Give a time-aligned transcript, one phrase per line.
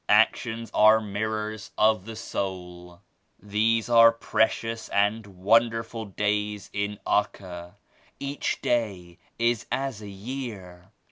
[0.09, 3.01] Actions are mirrors of the soul."
[3.39, 7.75] "These are precious and wonderful days in Acca.
[8.19, 10.89] Each day is as a year.